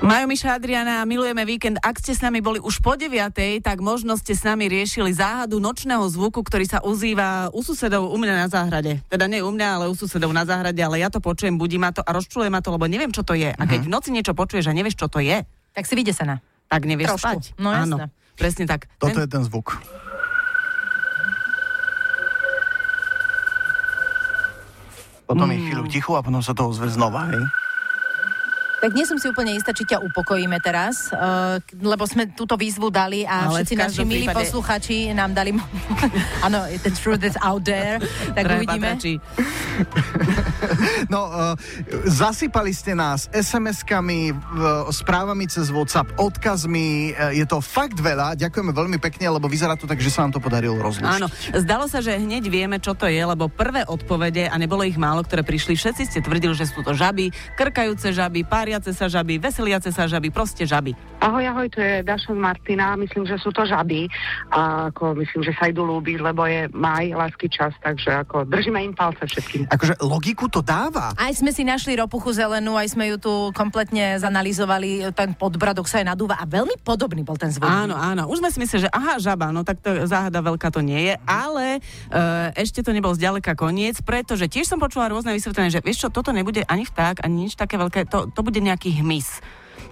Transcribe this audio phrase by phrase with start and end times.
[0.00, 1.76] Majo Miša Adriana, milujeme víkend.
[1.78, 3.12] Ak ste s nami boli už po 9,
[3.60, 8.16] tak možno ste s nami riešili záhadu nočného zvuku, ktorý sa ozýva u susedov u
[8.16, 9.04] mňa na záhrade.
[9.06, 11.92] Teda nie u mňa, ale u susedov na záhrade, ale ja to počujem, budí ma
[11.92, 13.52] to a rozčuluje ma to, lebo neviem, čo to je.
[13.52, 16.24] A keď v noci niečo počuješ a nevieš, čo to je, Tak si vyjde sa
[16.24, 16.36] na.
[16.66, 17.20] tak nevieš Trošku.
[17.20, 17.40] spať.
[17.60, 18.04] No Áno, jasné.
[18.34, 18.88] presne tak.
[18.96, 19.76] Toto Ten- je ten zvuk.
[25.28, 27.44] Potom je chvíľu tichu a potom sa to ozve znova, hej?
[28.80, 32.88] Tak nie som si úplne istá, či ťa upokojíme teraz, uh, lebo sme túto výzvu
[32.88, 35.52] dali a Ale všetci naši milí prípade- posluchači nám dali...
[36.46, 38.00] Áno, the truth is out there,
[38.32, 38.96] tak Drahé uvidíme.
[41.10, 41.58] No, uh,
[42.06, 48.38] zasypali ste nás SMS-kami, uh, správami cez WhatsApp, odkazmi, uh, je to fakt veľa.
[48.38, 51.18] Ďakujeme veľmi pekne, lebo vyzerá to tak, že sa nám to podarilo rozlúčiť.
[51.18, 51.26] Áno,
[51.58, 55.26] zdalo sa, že hneď vieme, čo to je, lebo prvé odpovede, a nebolo ich málo,
[55.26, 59.90] ktoré prišli, všetci ste tvrdili, že sú to žaby, krkajúce žaby, páriace sa žaby, veseliace
[59.90, 60.94] sa žaby, proste žaby.
[61.20, 62.96] Ahoj, ahoj, to je Daša z Martina.
[62.96, 64.08] Myslím, že sú to žaby
[64.54, 68.80] a ako myslím, že sa idú lúbiť, lebo je maj, lásky čas, takže ako držíme
[68.80, 69.68] im palce všetkým.
[69.68, 70.99] Akože logiku to dáva.
[71.16, 76.04] Aj sme si našli ropuchu zelenú, aj sme ju tu kompletne zanalizovali, ten podbradok sa
[76.04, 77.66] aj nadúva a veľmi podobný bol ten zvuk.
[77.66, 78.28] Áno, áno.
[78.28, 81.14] Už sme si mysleli, že aha, žaba, no tak to záhada veľká to nie je,
[81.24, 81.80] ale e,
[82.60, 86.30] ešte to nebol zďaleka koniec, pretože tiež som počula rôzne vysvetlenie, že vieš čo, toto
[86.30, 89.40] nebude ani vták, ani nič také veľké, to, to bude nejaký hmyz.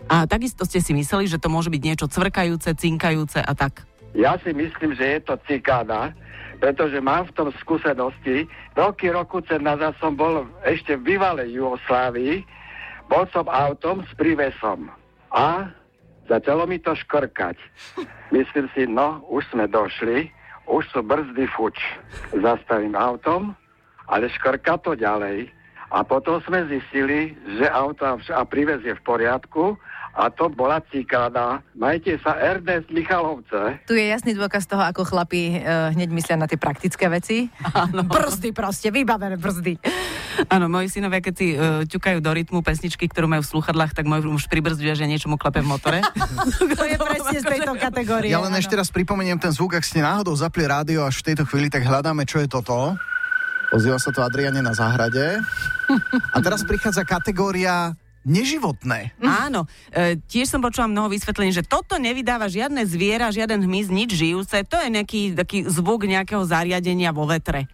[0.08, 3.84] A takisto ste si mysleli, že to môže byť niečo cvrkajúce, cinkajúce a tak.
[4.16, 6.16] Ja si myslím, že je to cikáda,
[6.58, 8.46] pretože mám v tom skúsenosti.
[8.74, 12.42] Roky, rokuce nazad som bol ešte v bývalej Jugoslávii,
[13.08, 14.92] bol som autom s prívesom
[15.32, 15.72] a
[16.28, 17.56] začalo mi to škrkať.
[18.36, 20.28] Myslím si, no, už sme došli,
[20.68, 21.78] už sú brzdy fuč.
[22.36, 23.56] Zastavím autom,
[24.12, 25.48] ale škrka to ďalej.
[25.88, 29.80] A potom sme zistili, že auto a príves je v poriadku
[30.14, 31.60] a to bola cikáda.
[31.76, 33.82] Majte sa Ernest Michalovce.
[33.86, 37.52] Tu je jasný dôkaz toho, ako chlapi uh, hneď myslia na tie praktické veci.
[37.74, 38.02] Áno.
[38.06, 39.78] Brzdy proste, vybavené brzdy.
[40.50, 44.06] Áno, moji synovia, keď si uh, ťukajú do rytmu pesničky, ktorú majú v sluchadlách, tak
[44.06, 46.00] môj už pribrzduje, že niečo mu klepe v motore.
[46.78, 48.30] To je presne z tejto kategórie.
[48.30, 48.60] Ja len áno.
[48.60, 51.82] ešte raz pripomeniem ten zvuk, ak ste náhodou zapli rádio až v tejto chvíli, tak
[51.82, 52.94] hľadáme, čo je toto.
[53.74, 55.42] Ozýva sa to Adriane na záhrade.
[56.32, 57.92] A teraz prichádza kategória
[58.28, 59.16] neživotné.
[59.24, 64.12] Áno, e, tiež som počula mnoho vysvetlení, že toto nevydáva žiadne zviera, žiaden hmyz, nič
[64.14, 64.60] žijúce.
[64.68, 67.66] To je nejaký taký zvuk nejakého zariadenia vo vetre.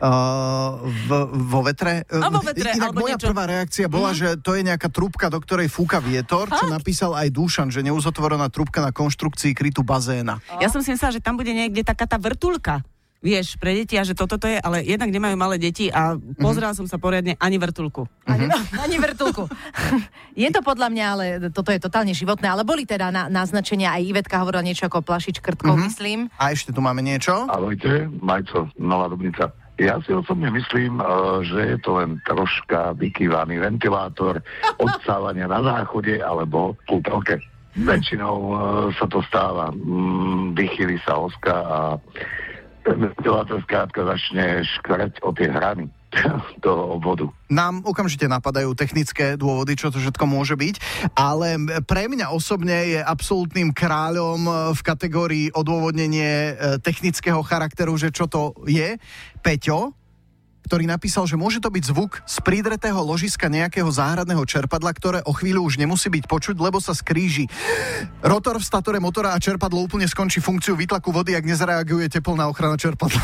[0.00, 2.08] Uh, v, vo vetre.
[2.08, 3.28] A vo vetre, Inak moja niečo.
[3.28, 7.28] prvá reakcia bola, že to je nejaká trúbka, do ktorej fúka vietor, čo napísal aj
[7.28, 10.40] Dušan, že neuzotvorená trúbka na konštrukcii krytu bazéna.
[10.56, 12.80] Ja som si myslela, že tam bude niekde taká tá vrtulka.
[13.20, 16.72] Vieš, pre deti a že toto to je, ale jednak nemajú malé deti a pozrela
[16.72, 18.08] som sa poriadne ani vrtulku.
[18.24, 18.48] Ani,
[18.84, 19.44] ani vrtulku.
[20.40, 24.08] je to podľa mňa, ale toto je totálne životné, ale boli teda na, naznačenia, aj
[24.08, 26.32] Ivetka hovorila niečo ako plašič krtkov, myslím.
[26.40, 27.44] A ešte tu máme niečo.
[27.44, 29.52] Ahojte, Majco, Nová Dubnica.
[29.76, 31.04] Ja si osobne myslím, eh,
[31.44, 34.40] že je to len troška vykývaný ventilátor
[34.80, 37.36] odsávania na záchode alebo kúpelke.
[37.76, 38.56] Väčšinou eh,
[38.96, 39.76] sa to stáva.
[39.76, 41.78] Mm, Vychýli sa oska a
[42.82, 45.86] ten ventilátor skrátka začne škvrať o tie hrany
[46.64, 47.30] toho obvodu.
[47.50, 50.76] Nám okamžite napadajú technické dôvody, čo to všetko môže byť,
[51.14, 56.52] ale pre mňa osobne je absolútnym kráľom e, v kategórii odôvodnenie e,
[56.82, 58.98] technického charakteru, že čo to je,
[59.40, 59.99] Peťo,
[60.64, 65.32] ktorý napísal, že môže to byť zvuk z prídretého ložiska nejakého záhradného čerpadla, ktoré o
[65.32, 67.48] chvíľu už nemusí byť počuť, lebo sa skríži.
[68.20, 72.76] Rotor v statore motora a čerpadlo úplne skončí funkciu výtlaku vody, ak nezareaguje teplná ochrana
[72.76, 73.20] čerpadla.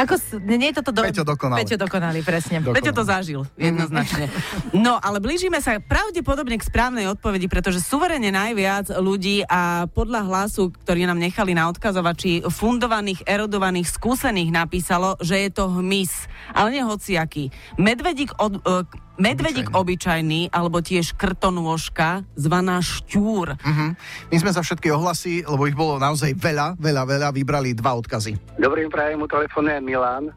[0.00, 0.14] Ako,
[0.46, 1.04] nie je toto do...
[1.04, 1.60] Peťo dokonal.
[1.60, 2.64] Peťo dokonali, presne.
[2.64, 4.30] Do- Peťo to zažil, jednoznačne.
[4.72, 10.70] No, ale blížime sa pravdepodobne k správnej odpovedi, pretože suverene najviac ľudí a podľa hlasu,
[10.84, 16.86] ktorý nám nechali na odkazovači, fundovaných, erodovaných, skúsených napísalo, že je to hmyz, ale nie
[16.86, 17.44] hociaký.
[17.74, 18.86] Medvedík, od, uh,
[19.18, 23.58] medvedík obyčajný, alebo tiež krtonôžka, zvaná šťúr.
[23.58, 23.86] Mhm.
[24.30, 28.38] My sme za všetky ohlasy, lebo ich bolo naozaj veľa, veľa, veľa, vybrali dva odkazy.
[28.62, 30.30] Dobrým prajem, mu telefonuje Milan.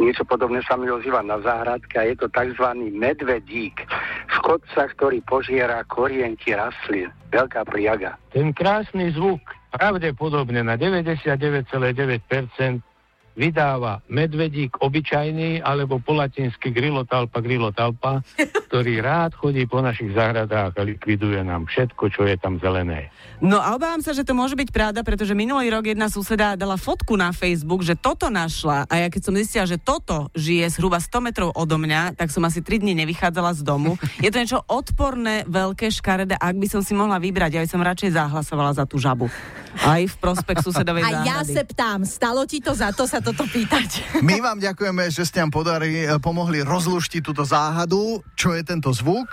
[0.00, 2.64] Niečo podobné sa mi ozýva na záhradke a je to tzv.
[2.96, 3.84] medvedík.
[4.40, 7.12] Škodca, ktorý požiera korienky rastlín.
[7.28, 8.16] Veľká priaga.
[8.32, 9.44] Ten krásny zvuk
[9.74, 12.93] pravdepodobne na 99,9%
[13.34, 18.22] vydáva medvedík obyčajný alebo po latinsky grillotalpa grillotalpa,
[18.70, 23.10] ktorý rád chodí po našich záhradách a likviduje nám všetko, čo je tam zelené.
[23.42, 26.78] No a obávam sa, že to môže byť pravda, pretože minulý rok jedna suseda dala
[26.78, 31.02] fotku na Facebook, že toto našla a ja keď som zistila, že toto žije zhruba
[31.02, 33.98] 100 metrov odo mňa, tak som asi 3 dní nevychádzala z domu.
[34.24, 37.82] Je to niečo odporné, veľké, škaredé, ak by som si mohla vybrať, ja by som
[37.82, 39.26] radšej zahlasovala za tú žabu.
[39.82, 41.28] Aj v prospech susedovej A záhrady.
[41.28, 44.04] ja se ptám, stalo ti to za to sa toto pýtať?
[44.28, 49.26] My vám ďakujeme, že ste nám podari, pomohli rozluštiť túto záhadu, čo je tento zvuk.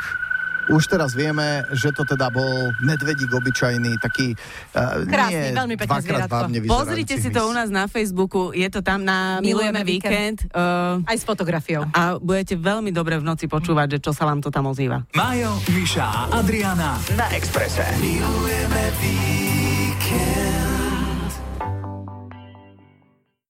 [0.70, 4.38] Už teraz vieme, že to teda bol medvedík obyčajný, taký
[4.78, 6.46] uh, Krásny, nie veľmi pekné zvieratko.
[6.70, 10.46] Pozrite si to u nás na Facebooku, je to tam na Milujeme Milujeme víkend.
[10.54, 11.90] Uh, Aj s fotografiou.
[11.92, 15.02] a budete veľmi dobre v noci počúvať, že čo sa vám to tam ozýva.
[15.18, 17.84] Majo, Miša a Adriana na Exprese.
[17.98, 20.51] Milujeme víkend.